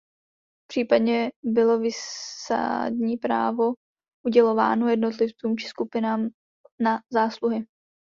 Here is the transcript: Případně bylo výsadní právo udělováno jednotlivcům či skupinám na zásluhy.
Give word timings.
Případně 0.71 1.31
bylo 1.43 1.79
výsadní 1.79 3.17
právo 3.17 3.73
udělováno 4.25 4.87
jednotlivcům 4.89 5.57
či 5.57 5.67
skupinám 5.67 6.29
na 6.79 6.99
zásluhy. 7.13 7.65